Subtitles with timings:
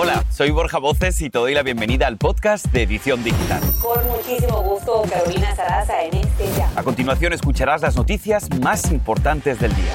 [0.00, 3.60] Hola, soy Borja Voces y te doy la bienvenida al podcast de Edición Digital.
[3.82, 6.70] Con muchísimo gusto, Carolina Sarasa en este ya.
[6.76, 9.92] A continuación escucharás las noticias más importantes del día.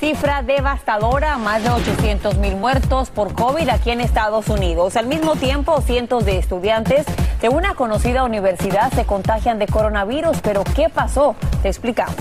[0.00, 4.96] Cifra devastadora, más de 800 mil muertos por COVID aquí en Estados Unidos.
[4.96, 7.04] Al mismo tiempo, cientos de estudiantes
[7.42, 10.38] de una conocida universidad se contagian de coronavirus.
[10.42, 11.34] Pero, ¿qué pasó?
[11.60, 12.14] Te explicamos.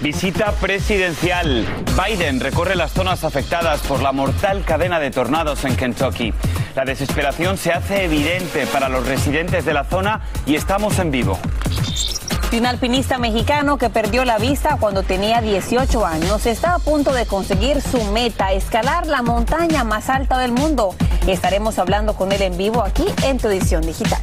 [0.00, 1.66] Visita presidencial.
[2.06, 6.32] Biden recorre las zonas afectadas por la mortal cadena de tornados en Kentucky.
[6.76, 11.38] La desesperación se hace evidente para los residentes de la zona y estamos en vivo.
[12.52, 17.12] Y un alpinista mexicano que perdió la vista cuando tenía 18 años está a punto
[17.12, 20.94] de conseguir su meta, escalar la montaña más alta del mundo.
[21.26, 24.20] Estaremos hablando con él en vivo aquí en tu edición digital.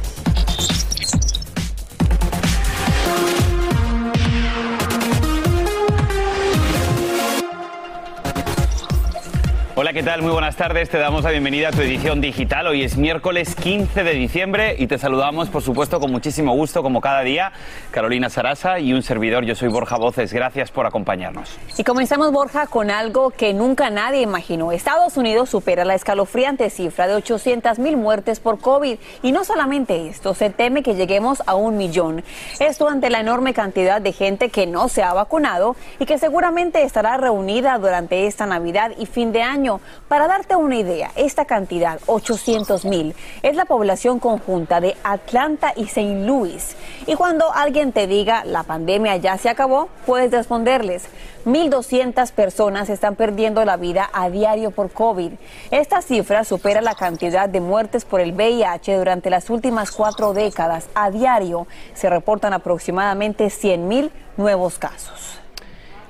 [9.82, 10.22] Hola, ¿qué tal?
[10.22, 10.88] Muy buenas tardes.
[10.90, 12.68] Te damos la bienvenida a tu edición digital.
[12.68, 17.00] Hoy es miércoles 15 de diciembre y te saludamos, por supuesto, con muchísimo gusto, como
[17.00, 17.50] cada día,
[17.90, 19.44] Carolina Sarasa y un servidor.
[19.44, 20.32] Yo soy Borja Voces.
[20.32, 21.58] Gracias por acompañarnos.
[21.76, 24.70] Y comenzamos, Borja, con algo que nunca nadie imaginó.
[24.70, 28.98] Estados Unidos supera la escalofriante cifra de 800 mil muertes por COVID.
[29.24, 32.22] Y no solamente esto, se teme que lleguemos a un millón.
[32.60, 36.84] Esto ante la enorme cantidad de gente que no se ha vacunado y que seguramente
[36.84, 39.71] estará reunida durante esta Navidad y fin de año.
[40.08, 45.84] Para darte una idea, esta cantidad, 800 mil, es la población conjunta de Atlanta y
[45.84, 46.26] St.
[46.26, 46.76] Louis.
[47.06, 51.04] Y cuando alguien te diga la pandemia ya se acabó, puedes responderles,
[51.44, 55.32] 1.200 personas están perdiendo la vida a diario por COVID.
[55.70, 60.88] Esta cifra supera la cantidad de muertes por el VIH durante las últimas cuatro décadas.
[60.94, 65.41] A diario se reportan aproximadamente 100.000 nuevos casos.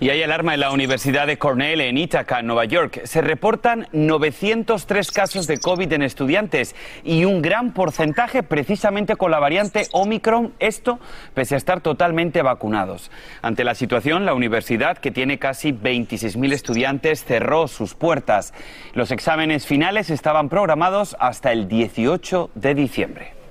[0.03, 3.03] Y hay alarma en la Universidad de Cornell en Ithaca, Nueva York.
[3.05, 6.74] Se reportan 903 casos de COVID en estudiantes
[7.05, 10.98] y un gran porcentaje precisamente con la variante Omicron, esto
[11.35, 13.12] pese a estar totalmente vacunados.
[13.42, 18.55] Ante la situación, la universidad, que tiene casi 26.000 estudiantes, cerró sus puertas.
[18.95, 23.42] Los exámenes finales estaban programados hasta el 18 de diciembre.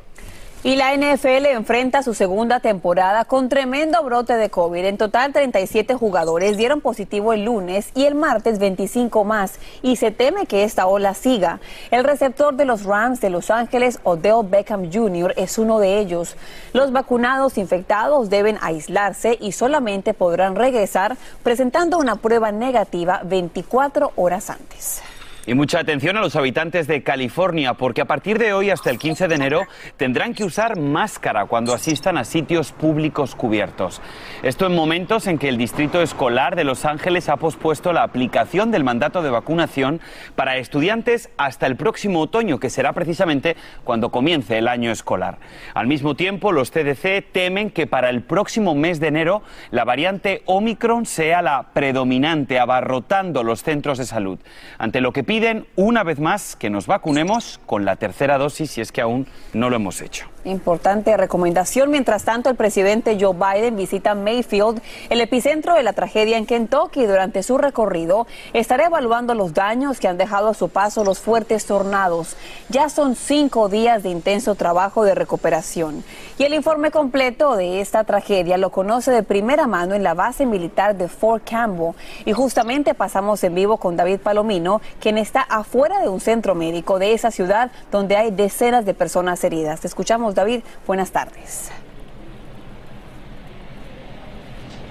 [0.64, 4.86] Y la NFL enfrenta su segunda temporada con tremendo brote de COVID.
[4.86, 9.56] En total, 37 jugadores dieron positivo el lunes y el martes 25 más.
[9.82, 11.60] Y se teme que esta ola siga.
[11.90, 16.36] El receptor de los Rams de Los Ángeles, Odell Beckham Jr., es uno de ellos.
[16.74, 24.52] Los vacunados infectados deben aislarse y solamente podrán regresar presentando una prueba negativa 24 horas
[24.52, 25.02] antes.
[25.48, 29.00] Y mucha atención a los habitantes de California, porque a partir de hoy hasta el
[29.00, 29.64] 15 de enero
[29.98, 34.02] tendrán que usar máscara cuando asistan a sitios públicos cubiertos.
[34.44, 38.70] Esto en momentos en que el Distrito Escolar de Los Ángeles ha pospuesto la aplicación
[38.70, 40.00] del mandato de vacunación
[40.36, 45.40] para estudiantes hasta el próximo otoño, que será precisamente cuando comience el año escolar.
[45.74, 49.42] Al mismo tiempo, los CDC temen que para el próximo mes de enero
[49.72, 54.38] la variante Omicron sea la predominante, abarrotando los centros de salud.
[54.78, 58.82] Ante lo que piden una vez más que nos vacunemos con la tercera dosis si
[58.82, 60.31] es que aún no lo hemos hecho.
[60.44, 61.92] Importante recomendación.
[61.92, 64.82] Mientras tanto, el presidente Joe Biden visita Mayfield,
[65.12, 67.06] el epicentro de la tragedia en Kentucky.
[67.06, 71.68] Durante su recorrido, estará evaluando los daños que han dejado a su paso los fuertes
[71.68, 72.36] tornados.
[72.70, 76.04] Ya son cinco días de intenso trabajo de recuperación.
[76.40, 80.48] Y el informe completo de esta tragedia lo conoce de primera mano en la base
[80.48, 81.94] militar de Fort Campbell.
[82.26, 86.98] Y justamente pasamos en vivo con David Palomino, quien está afuera de un centro médico
[86.98, 89.86] de esa ciudad donde hay decenas de personas heridas.
[89.86, 90.62] Escuchamos, David.
[90.88, 91.72] Buenas tardes.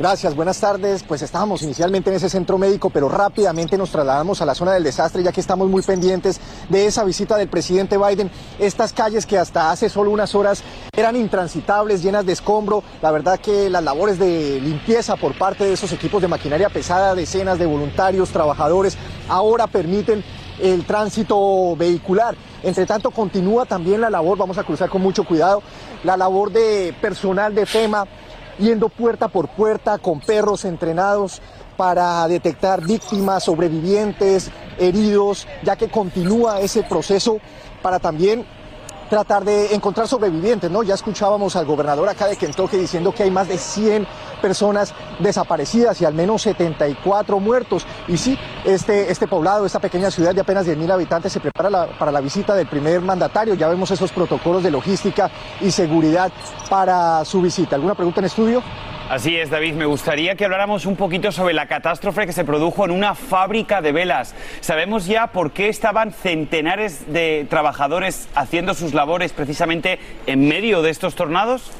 [0.01, 1.03] Gracias, buenas tardes.
[1.03, 4.83] Pues estábamos inicialmente en ese centro médico, pero rápidamente nos trasladamos a la zona del
[4.83, 6.41] desastre, ya que estamos muy pendientes
[6.71, 8.31] de esa visita del presidente Biden.
[8.59, 10.63] Estas calles que hasta hace solo unas horas
[10.97, 12.83] eran intransitables, llenas de escombro.
[13.03, 17.15] La verdad que las labores de limpieza por parte de esos equipos de maquinaria pesada,
[17.15, 18.97] decenas de voluntarios, trabajadores,
[19.29, 20.25] ahora permiten
[20.63, 22.37] el tránsito vehicular.
[22.63, 25.63] Entre tanto, continúa también la labor, vamos a cruzar con mucho cuidado,
[26.05, 28.07] la labor de personal de FEMA
[28.59, 31.41] yendo puerta por puerta con perros entrenados
[31.77, 37.39] para detectar víctimas, sobrevivientes, heridos, ya que continúa ese proceso
[37.81, 38.45] para también
[39.11, 40.85] tratar de encontrar sobrevivientes, ¿no?
[40.85, 44.07] Ya escuchábamos al gobernador acá de Kentucky diciendo que hay más de 100
[44.41, 47.85] personas desaparecidas y al menos 74 muertos.
[48.07, 52.13] Y sí, este, este poblado, esta pequeña ciudad de apenas 10.000 habitantes se prepara para
[52.13, 53.55] la visita del primer mandatario.
[53.55, 55.29] Ya vemos esos protocolos de logística
[55.61, 56.33] y seguridad
[56.71, 57.75] para su visita.
[57.75, 58.63] ¿Alguna pregunta en estudio?
[59.11, 59.75] Así es, David.
[59.75, 63.83] Me gustaría que habláramos un poquito sobre la catástrofe que se produjo en una fábrica
[63.83, 64.37] de velas.
[64.61, 70.91] ¿Sabemos ya por qué estaban centenares de trabajadores haciendo sus labores precisamente en medio de
[70.91, 71.73] estos tornados?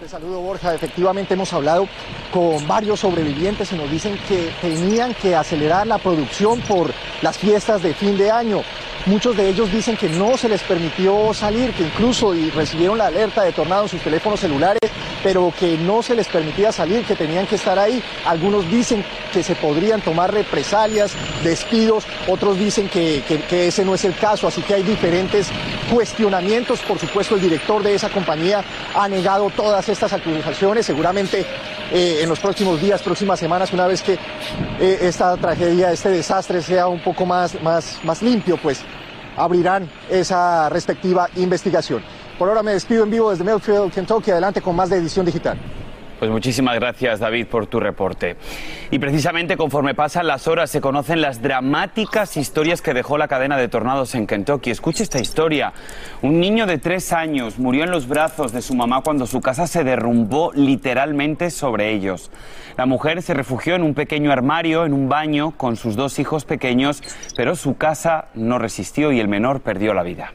[0.00, 1.86] Te saludo Borja, efectivamente hemos hablado
[2.32, 6.90] con varios sobrevivientes y nos dicen que tenían que acelerar la producción por
[7.22, 8.62] las fiestas de fin de año.
[9.06, 13.42] Muchos de ellos dicen que no se les permitió salir, que incluso recibieron la alerta
[13.42, 14.78] de tornado en sus teléfonos celulares,
[15.22, 18.02] pero que no se les permitía salir, que tenían que estar ahí.
[18.26, 19.02] Algunos dicen
[19.32, 21.12] que se podrían tomar represalias,
[21.42, 25.48] despidos, otros dicen que, que ese no es el caso, así que hay diferentes
[25.90, 26.80] cuestionamientos.
[26.80, 28.62] Por supuesto, el director de esa compañía
[28.94, 30.84] ha negado todas estas acusaciones.
[30.84, 31.46] Seguramente
[31.90, 36.62] eh, en los próximos días, próximas semanas, una vez que eh, esta tragedia, este desastre
[36.62, 38.82] sea un poco más, más, más limpio, pues
[39.36, 42.02] abrirán esa respectiva investigación.
[42.38, 44.30] Por ahora me despido en vivo desde Melfield, Kentucky.
[44.30, 45.58] Adelante con más de edición digital.
[46.20, 48.36] Pues muchísimas gracias, David, por tu reporte.
[48.90, 53.56] Y precisamente conforme pasan las horas se conocen las dramáticas historias que dejó la cadena
[53.56, 54.70] de tornados en Kentucky.
[54.70, 55.72] Escuche esta historia.
[56.20, 59.66] Un niño de tres años murió en los brazos de su mamá cuando su casa
[59.66, 62.30] se derrumbó literalmente sobre ellos.
[62.76, 66.44] La mujer se refugió en un pequeño armario, en un baño, con sus dos hijos
[66.44, 67.02] pequeños,
[67.34, 70.34] pero su casa no resistió y el menor perdió la vida.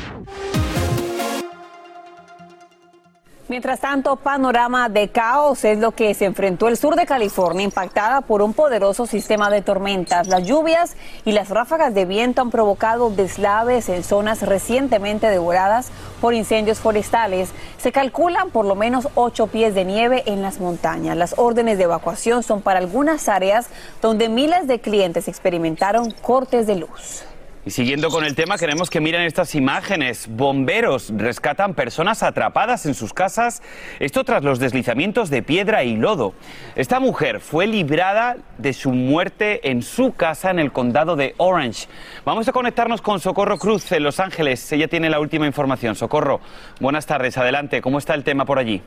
[3.51, 8.21] Mientras tanto, panorama de caos es lo que se enfrentó el sur de California, impactada
[8.21, 10.27] por un poderoso sistema de tormentas.
[10.27, 10.95] Las lluvias
[11.25, 17.49] y las ráfagas de viento han provocado deslaves en zonas recientemente devoradas por incendios forestales.
[17.77, 21.17] Se calculan por lo menos ocho pies de nieve en las montañas.
[21.17, 23.67] Las órdenes de evacuación son para algunas áreas
[24.01, 27.25] donde miles de clientes experimentaron cortes de luz.
[27.63, 30.27] Y siguiendo con el tema, queremos que miren estas imágenes.
[30.27, 33.61] Bomberos rescatan personas atrapadas en sus casas,
[33.99, 36.33] esto tras los deslizamientos de piedra y lodo.
[36.75, 41.87] Esta mujer fue librada de su muerte en su casa en el condado de Orange.
[42.25, 44.71] Vamos a conectarnos con Socorro Cruz en Los Ángeles.
[44.71, 45.95] Ella tiene la última información.
[45.95, 46.41] Socorro,
[46.79, 47.79] buenas tardes, adelante.
[47.81, 48.81] ¿Cómo está el tema por allí?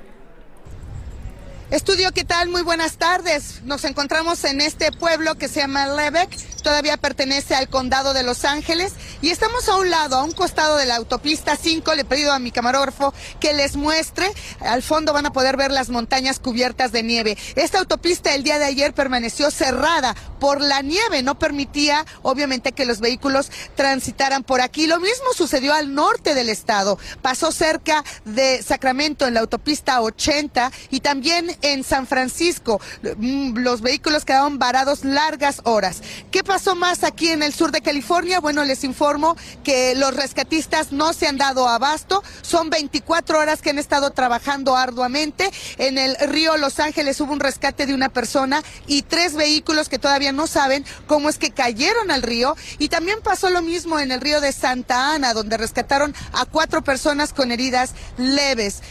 [1.74, 2.50] Estudio, ¿qué tal?
[2.50, 3.60] Muy buenas tardes.
[3.64, 6.30] Nos encontramos en este pueblo que se llama Lebec,
[6.62, 10.76] todavía pertenece al condado de Los Ángeles y estamos a un lado, a un costado
[10.76, 11.94] de la autopista 5.
[11.94, 14.30] Le he pedido a mi camarógrafo que les muestre.
[14.60, 17.36] Al fondo van a poder ver las montañas cubiertas de nieve.
[17.56, 22.84] Esta autopista el día de ayer permaneció cerrada por la nieve, no permitía obviamente que
[22.84, 24.86] los vehículos transitaran por aquí.
[24.86, 26.98] Lo mismo sucedió al norte del estado.
[27.20, 32.80] Pasó cerca de Sacramento en la autopista 80 y también en San Francisco.
[33.16, 36.02] Mm, los vehículos quedaron varados largas horas.
[36.30, 38.38] ¿Qué pasó más aquí en el sur de California?
[38.38, 42.22] Bueno, les informo que los rescatistas no se han dado abasto.
[42.42, 45.50] Son 24 horas que han estado trabajando arduamente.
[45.78, 49.98] En el río Los Ángeles hubo un rescate de una persona y tres vehículos que
[49.98, 52.56] todavía no saben cómo es que cayeron al río.
[52.78, 56.84] Y también pasó lo mismo en el río de Santa Ana, donde rescataron a cuatro
[56.84, 58.82] personas con heridas leves.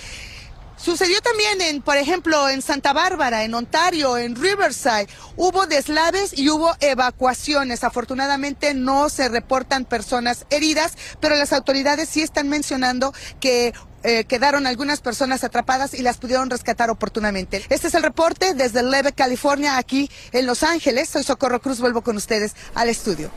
[0.83, 5.07] Sucedió también en, por ejemplo, en Santa Bárbara, en Ontario, en Riverside.
[5.37, 7.85] Hubo deslaves y hubo evacuaciones.
[7.85, 13.73] Afortunadamente no se reportan personas heridas, pero las autoridades sí están mencionando que
[14.03, 17.63] eh, quedaron algunas personas atrapadas y las pudieron rescatar oportunamente.
[17.69, 21.07] Este es el reporte desde Leve, California, aquí en Los Ángeles.
[21.07, 23.31] Soy Socorro Cruz, vuelvo con ustedes al estudio.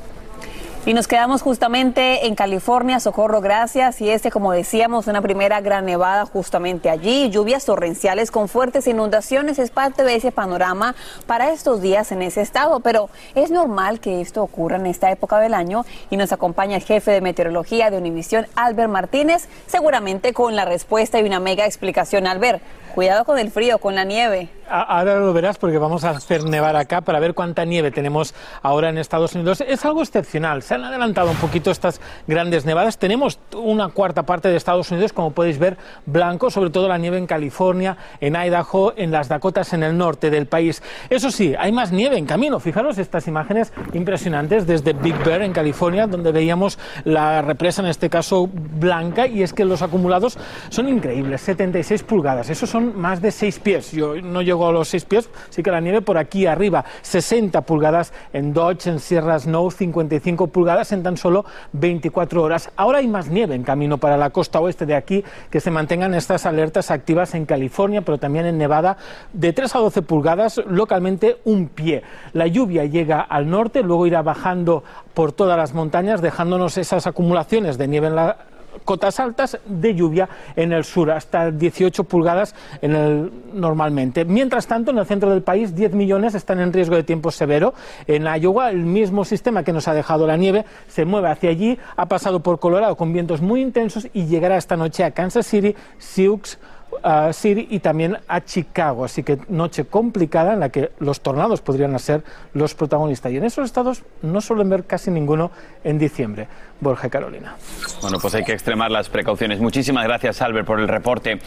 [0.86, 4.00] Y nos quedamos justamente en California, Socorro, gracias.
[4.00, 7.28] Y este, como decíamos, una primera gran nevada justamente allí.
[7.28, 10.94] Lluvias torrenciales con fuertes inundaciones es parte de ese panorama
[11.26, 12.78] para estos días en ese estado.
[12.78, 16.84] Pero es normal que esto ocurra en esta época del año y nos acompaña el
[16.84, 22.28] jefe de meteorología de Univisión, Albert Martínez, seguramente con la respuesta y una mega explicación.
[22.28, 22.62] Albert,
[22.94, 24.50] cuidado con el frío, con la nieve.
[24.68, 28.88] Ahora lo verás porque vamos a hacer nevar acá para ver cuánta nieve tenemos ahora
[28.88, 29.62] en Estados Unidos.
[29.66, 32.99] Es algo excepcional han adelantado un poquito estas grandes nevadas.
[32.99, 37.18] Tenemos una cuarta parte de Estados Unidos, como podéis ver, blanco, sobre todo la nieve
[37.18, 40.82] en California, en Idaho, en las Dakotas en el norte del país.
[41.11, 42.61] Eso sí, hay más nieve en camino.
[42.61, 48.11] Fijaros estas imágenes impresionantes desde Big Bear en California, donde veíamos la represa, en este
[48.11, 52.50] caso blanca, y es que los acumulados son increíbles, 76 pulgadas.
[52.50, 53.92] Eso son más de 6 pies.
[53.92, 57.60] Yo no llego a los 6 pies, sí que la nieve por aquí arriba, 60
[57.62, 62.70] pulgadas en Dodge, en Sierra Snow, 55 pulgadas en tan solo 24 horas.
[62.76, 66.14] Ahora hay más nieve en camino para la costa oeste de aquí, que se mantengan
[66.14, 68.96] estas alertas activas en California, pero también en Nevada,
[69.32, 72.02] de 3 a 12 pulgadas, localmente un pie.
[72.32, 74.82] La lluvia llega al norte, luego irá bajando
[75.12, 78.36] por todas las montañas, dejándonos esas acumulaciones de nieve en la
[78.85, 84.25] cotas altas de lluvia en el sur, hasta 18 pulgadas en el, normalmente.
[84.25, 87.75] Mientras tanto, en el centro del país, 10 millones están en riesgo de tiempo severo.
[88.06, 91.78] En Iowa, el mismo sistema que nos ha dejado la nieve se mueve hacia allí,
[91.97, 95.75] ha pasado por Colorado con vientos muy intensos y llegará esta noche a Kansas City,
[95.99, 96.59] Sioux,
[97.02, 99.04] a City y también a Chicago.
[99.04, 102.22] Así que noche complicada en la que los tornados podrían ser
[102.54, 103.32] los protagonistas.
[103.32, 105.50] Y en esos estados no suelen ver casi ninguno
[105.84, 106.48] en diciembre.
[106.80, 107.56] Borja Carolina.
[108.02, 109.60] Bueno, pues hay que extremar las precauciones.
[109.60, 111.38] Muchísimas gracias, Albert, por el reporte.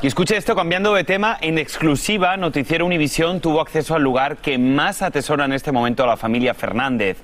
[0.00, 4.58] Y escuche esto, cambiando de tema, en exclusiva, Noticiero Univisión tuvo acceso al lugar que
[4.58, 7.18] más atesora en este momento a la familia Fernández.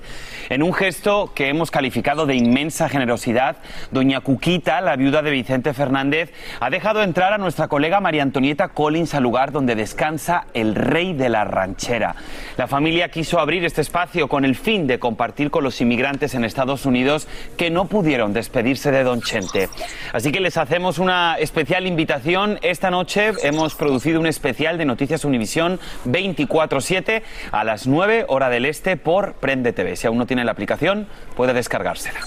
[0.49, 3.57] En un gesto que hemos calificado de inmensa generosidad,
[3.91, 8.67] doña Cuquita, la viuda de Vicente Fernández, ha dejado entrar a nuestra colega María Antonieta
[8.67, 12.15] Collins al lugar donde descansa el rey de la ranchera.
[12.55, 16.45] La familia quiso abrir este espacio con el fin de compartir con los inmigrantes en
[16.45, 17.27] Estados Unidos
[17.57, 19.69] que no pudieron despedirse de Don Chente.
[20.11, 22.59] Así que les hacemos una especial invitación.
[22.61, 28.67] Esta noche hemos producido un especial de Noticias Univisión 24-7 a las 9 hora del
[28.67, 29.95] este por Prende TV.
[29.95, 32.19] Si aún no tiene la aplicación, puede descargársela.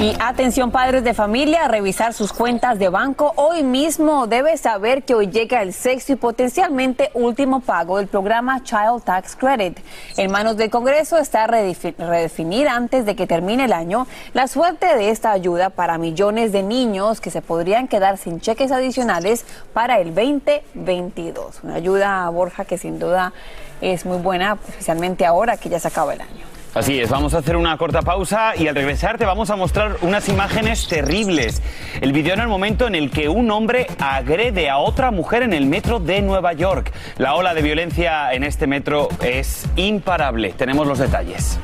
[0.00, 3.34] Y atención padres de familia a revisar sus cuentas de banco.
[3.36, 8.62] Hoy mismo debe saber que hoy llega el sexto y potencialmente último pago del programa
[8.62, 9.78] Child Tax Credit.
[10.16, 15.10] En manos del Congreso está redefinir antes de que termine el año la suerte de
[15.10, 20.14] esta ayuda para millones de niños que se podrían quedar sin cheques adicionales para el
[20.14, 21.60] 2022.
[21.62, 23.34] Una ayuda, Borja, que sin duda
[23.82, 26.59] es muy buena, especialmente ahora que ya se acaba el año.
[26.72, 29.96] Así es, vamos a hacer una corta pausa y al regresar te vamos a mostrar
[30.02, 31.60] unas imágenes terribles.
[32.00, 35.52] El video en el momento en el que un hombre agrede a otra mujer en
[35.52, 36.92] el metro de Nueva York.
[37.18, 40.52] La ola de violencia en este metro es imparable.
[40.52, 41.58] Tenemos los detalles.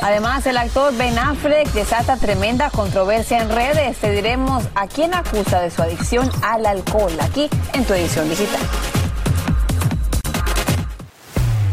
[0.00, 3.96] Además, el actor Ben Affleck desata tremenda controversia en redes.
[3.98, 8.62] Te diremos a quién acusa de su adicción al alcohol aquí en tu edición digital.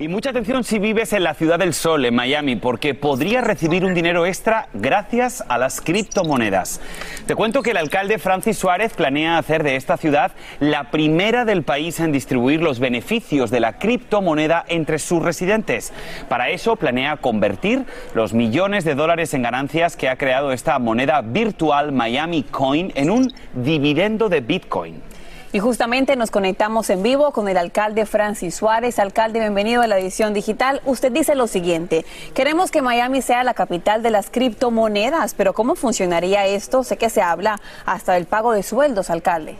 [0.00, 3.84] Y mucha atención si vives en la ciudad del sol, en Miami, porque podrías recibir
[3.84, 6.80] un dinero extra gracias a las criptomonedas.
[7.26, 11.62] Te cuento que el alcalde Francis Suárez planea hacer de esta ciudad la primera del
[11.62, 15.92] país en distribuir los beneficios de la criptomoneda entre sus residentes.
[16.28, 17.84] Para eso planea convertir
[18.14, 23.10] los millones de dólares en ganancias que ha creado esta moneda virtual Miami Coin en
[23.10, 25.13] un dividendo de Bitcoin.
[25.54, 28.98] Y justamente nos conectamos en vivo con el alcalde Francis Suárez.
[28.98, 30.82] Alcalde, bienvenido a la edición digital.
[30.84, 35.76] Usted dice lo siguiente, queremos que Miami sea la capital de las criptomonedas, pero ¿cómo
[35.76, 36.82] funcionaría esto?
[36.82, 39.56] Sé que se habla hasta del pago de sueldos, alcalde.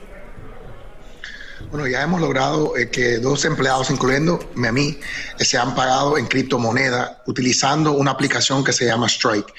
[1.70, 4.98] Bueno, ya hemos logrado eh, que dos empleados, incluyéndome a mí,
[5.38, 9.54] eh, se han pagado en criptomoneda utilizando una aplicación que se llama Strike.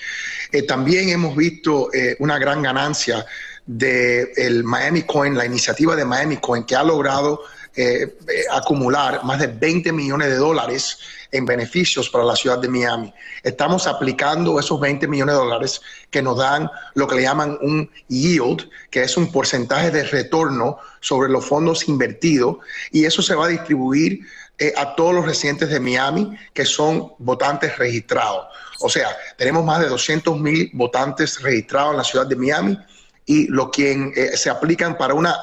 [0.52, 1.90] Eh, también hemos visto
[2.20, 3.26] una gran ganancia
[3.66, 7.42] del el Miami Coin, la iniciativa de Miami Coin, que ha logrado
[7.76, 8.18] eh,
[8.52, 10.98] acumular más de 20 millones de dólares
[11.32, 13.14] en beneficios para la ciudad de Miami.
[13.44, 17.90] Estamos aplicando esos 20 millones de dólares que nos dan lo que le llaman un
[18.08, 22.58] yield, que es un porcentaje de retorno sobre los fondos invertidos,
[22.92, 24.22] y eso se va a distribuir
[24.58, 28.46] eh, a todos los residentes de Miami que son votantes registrados.
[28.80, 32.78] O sea, tenemos más de 200 mil votantes registrados en la ciudad de Miami
[33.26, 35.36] y los quien eh, se aplican para una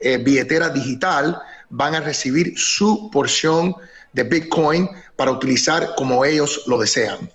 [0.00, 3.74] eh, billetera digital van a recibir su porción
[4.12, 7.30] de Bitcoin para utilizar como ellos lo desean.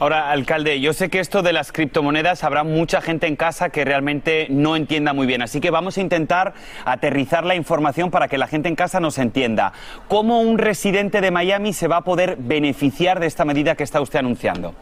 [0.00, 3.84] Ahora, alcalde, yo sé que esto de las criptomonedas habrá mucha gente en casa que
[3.84, 6.54] realmente no entienda muy bien, así que vamos a intentar
[6.86, 9.74] aterrizar la información para que la gente en casa nos entienda.
[10.08, 14.00] ¿Cómo un residente de Miami se va a poder beneficiar de esta medida que está
[14.00, 14.74] usted anunciando?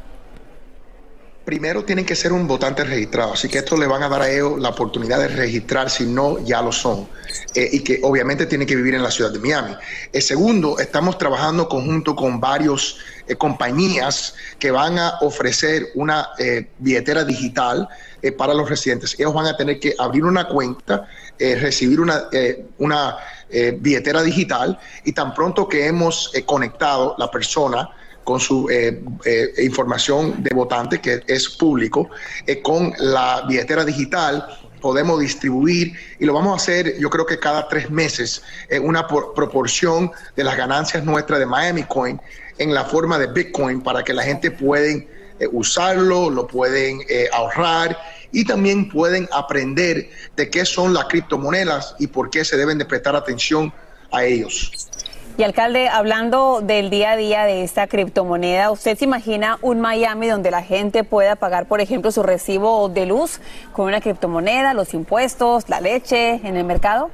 [1.49, 4.31] Primero tienen que ser un votante registrado, así que esto le van a dar a
[4.31, 7.09] ellos la oportunidad de registrar si no ya lo son,
[7.55, 9.75] eh, y que obviamente tienen que vivir en la ciudad de Miami.
[10.13, 16.69] El segundo, estamos trabajando conjunto con varios eh, compañías que van a ofrecer una eh,
[16.81, 17.89] billetera digital
[18.37, 19.15] para los residentes.
[19.19, 22.25] Ellos van a tener que abrir una cuenta, recibir una,
[22.79, 23.17] una
[23.79, 27.89] billetera digital y tan pronto que hemos conectado la persona,
[28.29, 32.11] con su eh, eh, información de votante, que es público,
[32.47, 34.47] eh, con la billetera digital
[34.83, 38.43] podemos distribuir y lo vamos a hacer yo creo que cada tres meses
[38.83, 42.21] una proporción de las ganancias nuestras de Miami Coin
[42.59, 45.09] en la forma de Bitcoin para que la gente pueden
[45.51, 47.01] usarlo, lo pueden
[47.33, 47.99] ahorrar
[48.31, 52.85] y también pueden aprender de qué son las criptomonedas y por qué se deben de
[52.85, 53.73] prestar atención
[54.13, 54.88] a ellos.
[55.39, 60.27] Y alcalde, hablando del día a día de esta criptomoneda, ¿usted se imagina un Miami
[60.27, 63.41] donde la gente pueda pagar, por ejemplo, su recibo de luz
[63.73, 67.13] con una criptomoneda, los impuestos, la leche en el mercado?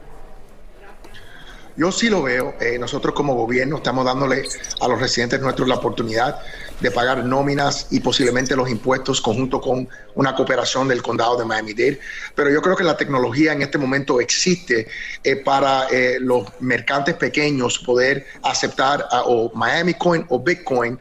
[1.77, 2.55] Yo sí lo veo.
[2.61, 4.45] Eh, nosotros como gobierno estamos dándole
[4.81, 6.39] a los residentes nuestros la oportunidad
[6.81, 11.99] de pagar nóminas y posiblemente los impuestos conjunto con una cooperación del condado de Miami-Dade.
[12.37, 14.87] Pero yo creo que la tecnología en este momento existe
[15.25, 20.99] eh, para eh, los mercantes pequeños poder aceptar o Miami Coin o Bitcoin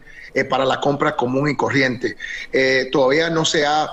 [0.50, 2.18] para la compra común y corriente.
[2.92, 3.88] todavía no se ha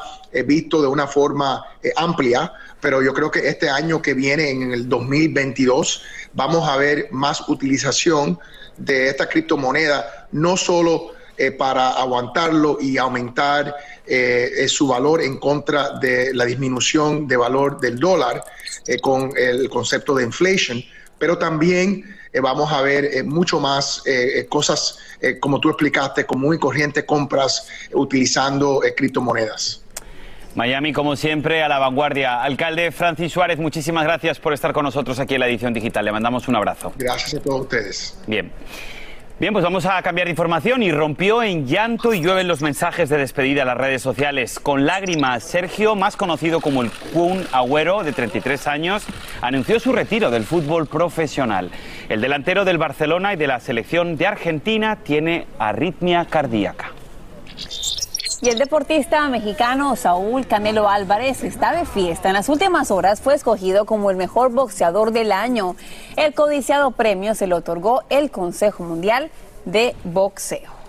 [0.47, 1.63] visto de una forma
[1.97, 7.09] amplia, pero yo creo que este año que viene, en el 2022, vamos a ver
[7.11, 8.39] más utilización
[8.77, 13.75] de esta criptomoneda, no solo eh, para aguantarlo y aumentar
[14.07, 18.45] eh, su valor en contra de la disminución de valor del dólar
[18.87, 20.83] eh, con el concepto de inflation,
[21.19, 22.05] pero también
[22.43, 24.05] vamos a ver mucho más
[24.49, 24.99] cosas,
[25.41, 29.80] como tú explicaste, común y corriente compras utilizando criptomonedas.
[30.55, 32.43] Miami, como siempre, a la vanguardia.
[32.43, 36.05] Alcalde Francis Suárez, muchísimas gracias por estar con nosotros aquí en la edición digital.
[36.05, 36.93] Le mandamos un abrazo.
[36.97, 38.19] Gracias a todos ustedes.
[38.27, 38.51] Bien.
[39.41, 43.09] Bien, pues vamos a cambiar de información y rompió en llanto y llueven los mensajes
[43.09, 44.61] de despedida a las redes sociales.
[44.61, 49.07] Con lágrimas, Sergio, más conocido como el Kun Agüero, de 33 años,
[49.41, 51.71] anunció su retiro del fútbol profesional.
[52.11, 56.91] El delantero del Barcelona y de la selección de Argentina tiene arritmia cardíaca.
[58.43, 62.29] Y el deportista mexicano Saúl Canelo Álvarez está de fiesta.
[62.29, 65.77] En las últimas horas fue escogido como el mejor boxeador del año.
[66.17, 69.31] El codiciado premio se lo otorgó el Consejo Mundial
[69.67, 70.80] de Boxeo.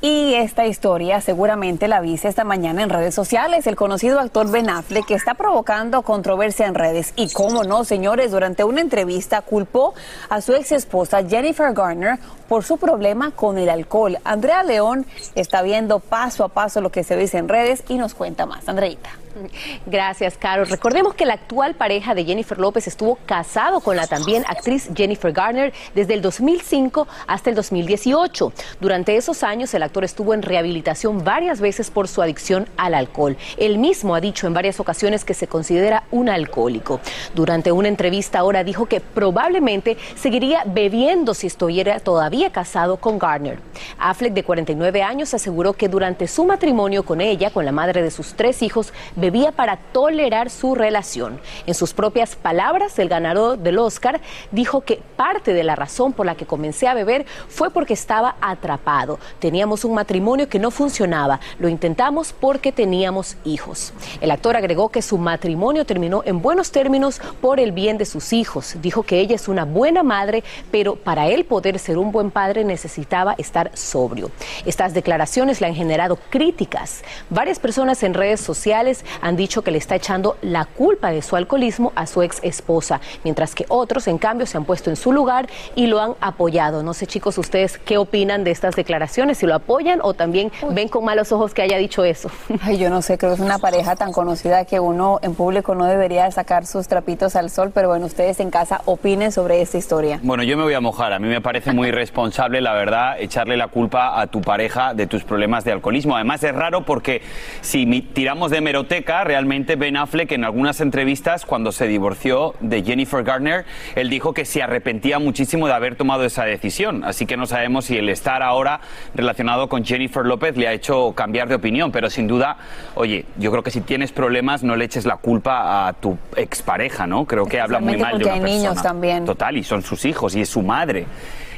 [0.00, 3.66] Y esta historia seguramente la viste esta mañana en redes sociales.
[3.66, 7.12] El conocido actor Ben Affleck que está provocando controversia en redes.
[7.16, 9.94] Y cómo no, señores, durante una entrevista culpó
[10.28, 14.18] a su ex esposa Jennifer Garner por su problema con el alcohol.
[14.22, 18.14] Andrea León está viendo paso a paso lo que se dice en redes y nos
[18.14, 18.68] cuenta más.
[18.68, 19.10] Andreita.
[19.86, 20.64] Gracias, Caro.
[20.64, 25.32] Recordemos que la actual pareja de Jennifer López estuvo casado con la también actriz Jennifer
[25.32, 28.52] Garner desde el 2005 hasta el 2018.
[28.80, 33.36] Durante esos años, el actor estuvo en rehabilitación varias veces por su adicción al alcohol.
[33.56, 37.00] Él mismo ha dicho en varias ocasiones que se considera un alcohólico.
[37.34, 43.58] Durante una entrevista ahora dijo que probablemente seguiría bebiendo si estuviera todavía casado con Garner.
[43.98, 48.10] Affleck, de 49 años, aseguró que durante su matrimonio con ella, con la madre de
[48.10, 48.92] sus tres hijos,
[49.30, 51.38] bebía para tolerar su relación.
[51.66, 56.24] En sus propias palabras, el ganador del Oscar dijo que parte de la razón por
[56.24, 59.18] la que comencé a beber fue porque estaba atrapado.
[59.38, 61.40] Teníamos un matrimonio que no funcionaba.
[61.58, 63.92] Lo intentamos porque teníamos hijos.
[64.22, 68.32] El actor agregó que su matrimonio terminó en buenos términos por el bien de sus
[68.32, 68.76] hijos.
[68.80, 72.64] Dijo que ella es una buena madre, pero para él poder ser un buen padre
[72.64, 74.30] necesitaba estar sobrio.
[74.64, 77.02] Estas declaraciones le han generado críticas.
[77.28, 81.36] Varias personas en redes sociales han dicho que le está echando la culpa de su
[81.36, 85.12] alcoholismo a su ex esposa, mientras que otros, en cambio, se han puesto en su
[85.12, 86.82] lugar y lo han apoyado.
[86.82, 90.88] No sé, chicos, ustedes qué opinan de estas declaraciones, si lo apoyan o también ven
[90.88, 92.30] con malos ojos que haya dicho eso.
[92.62, 95.74] Ay, yo no sé, creo que es una pareja tan conocida que uno en público
[95.74, 99.78] no debería sacar sus trapitos al sol, pero bueno, ustedes en casa opinen sobre esta
[99.78, 100.20] historia.
[100.22, 101.12] Bueno, yo me voy a mojar.
[101.12, 105.06] A mí me parece muy irresponsable, la verdad, echarle la culpa a tu pareja de
[105.06, 106.16] tus problemas de alcoholismo.
[106.16, 107.22] Además, es raro porque
[107.60, 112.82] si tiramos de merote seca, realmente Ben Affleck en algunas entrevistas cuando se divorció de
[112.82, 117.04] Jennifer Garner, él dijo que se arrepentía muchísimo de haber tomado esa decisión.
[117.04, 118.80] Así que no sabemos si el estar ahora
[119.14, 122.56] relacionado con Jennifer López le ha hecho cambiar de opinión, pero sin duda,
[122.96, 127.06] oye, yo creo que si tienes problemas no le eches la culpa a tu expareja,
[127.06, 127.24] ¿no?
[127.24, 128.58] Creo que habla muy mal de una hay persona.
[128.58, 129.24] niños también.
[129.24, 131.06] Total, y son sus hijos y es su madre.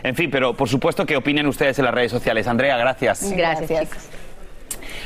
[0.02, 2.46] En fin, pero por supuesto que opinen ustedes en las redes sociales.
[2.46, 3.32] Andrea, gracias.
[3.32, 4.19] Gracias, Gracias.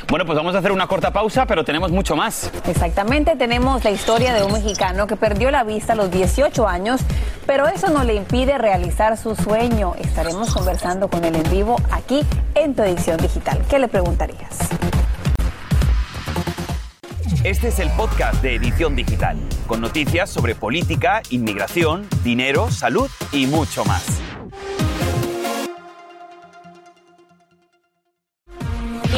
[0.09, 2.51] Bueno, pues vamos a hacer una corta pausa, pero tenemos mucho más.
[2.67, 7.01] Exactamente, tenemos la historia de un mexicano que perdió la vista a los 18 años,
[7.45, 9.95] pero eso no le impide realizar su sueño.
[9.99, 13.59] Estaremos conversando con él en vivo aquí en tu edición digital.
[13.67, 14.59] ¿Qué le preguntarías?
[17.43, 19.37] Este es el podcast de Edición Digital,
[19.67, 24.24] con noticias sobre política, inmigración, dinero, salud y mucho más.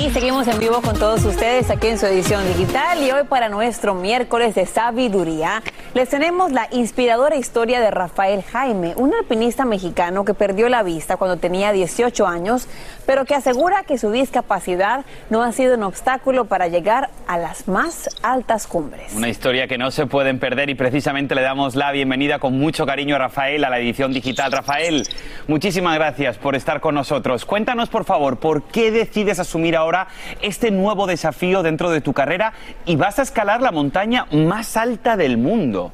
[0.08, 3.50] Y seguimos en vivo con todos ustedes aquí en su edición digital y hoy para
[3.50, 5.62] nuestro miércoles de sabiduría
[5.98, 11.18] les tenemos la inspiradora historia de Rafael Jaime, un alpinista mexicano que perdió la vista
[11.18, 12.68] cuando tenía 18 años,
[13.08, 17.68] pero que asegura que su discapacidad no ha sido un obstáculo para llegar a las
[17.68, 19.12] más altas cumbres.
[19.16, 22.86] Una historia que no se pueden perder y precisamente le damos la bienvenida con mucho
[22.86, 24.52] cariño a Rafael a la edición digital.
[24.52, 25.02] Rafael,
[25.48, 27.44] muchísimas gracias por estar con nosotros.
[27.44, 30.10] Cuéntanos, por favor, ¿por qué decides asumir ahora
[30.44, 32.54] este nuevo desafío dentro de tu carrera
[32.86, 35.87] y vas a escalar la montaña más alta del mundo?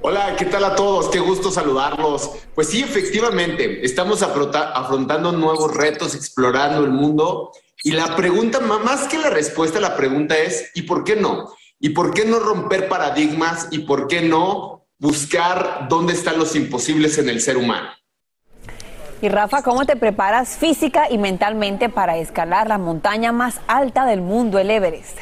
[0.00, 1.08] Hola, ¿qué tal a todos?
[1.08, 2.30] Qué gusto saludarlos.
[2.54, 7.50] Pues sí, efectivamente, estamos afronta- afrontando nuevos retos, explorando el mundo.
[7.82, 11.52] Y la pregunta, más que la respuesta, la pregunta es, ¿y por qué no?
[11.80, 13.68] ¿Y por qué no romper paradigmas?
[13.72, 17.88] ¿Y por qué no buscar dónde están los imposibles en el ser humano?
[19.20, 24.20] Y Rafa, ¿cómo te preparas física y mentalmente para escalar la montaña más alta del
[24.20, 25.18] mundo, el Everest?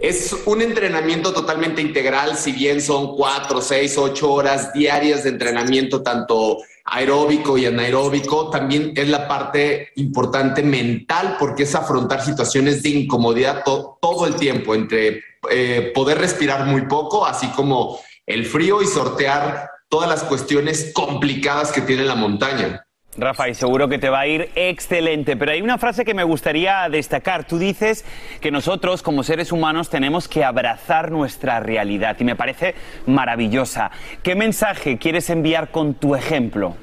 [0.00, 6.02] Es un entrenamiento totalmente integral, si bien son cuatro, seis, ocho horas diarias de entrenamiento,
[6.02, 12.88] tanto aeróbico y anaeróbico, también es la parte importante mental, porque es afrontar situaciones de
[12.88, 18.80] incomodidad to- todo el tiempo, entre eh, poder respirar muy poco, así como el frío
[18.80, 22.86] y sortear todas las cuestiones complicadas que tiene la montaña.
[23.20, 26.24] Rafa, y seguro que te va a ir excelente, pero hay una frase que me
[26.24, 27.46] gustaría destacar.
[27.46, 28.04] Tú dices
[28.40, 32.74] que nosotros como seres humanos tenemos que abrazar nuestra realidad y me parece
[33.06, 33.90] maravillosa.
[34.22, 36.76] ¿Qué mensaje quieres enviar con tu ejemplo?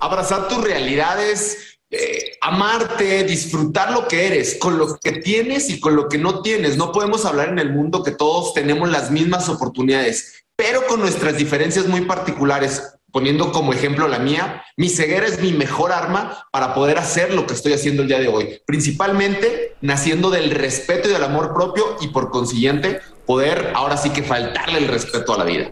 [0.00, 5.96] abrazar tus realidades, eh, amarte, disfrutar lo que eres, con lo que tienes y con
[5.96, 6.76] lo que no tienes.
[6.76, 11.36] No podemos hablar en el mundo que todos tenemos las mismas oportunidades, pero con nuestras
[11.36, 12.95] diferencias muy particulares.
[13.12, 17.46] Poniendo como ejemplo la mía, mi ceguera es mi mejor arma para poder hacer lo
[17.46, 18.60] que estoy haciendo el día de hoy.
[18.66, 24.22] Principalmente naciendo del respeto y del amor propio y por consiguiente poder ahora sí que
[24.22, 25.70] faltarle el respeto a la vida.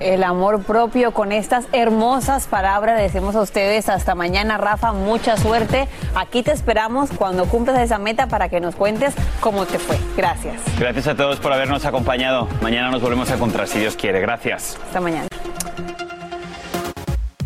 [0.00, 3.00] El amor propio con estas hermosas palabras.
[3.00, 4.92] Decimos a ustedes hasta mañana, Rafa.
[4.92, 5.88] Mucha suerte.
[6.14, 9.96] Aquí te esperamos cuando cumplas esa meta para que nos cuentes cómo te fue.
[10.16, 10.60] Gracias.
[10.78, 12.46] Gracias a todos por habernos acompañado.
[12.60, 14.20] Mañana nos volvemos a encontrar si Dios quiere.
[14.20, 14.78] Gracias.
[14.86, 15.28] Hasta mañana.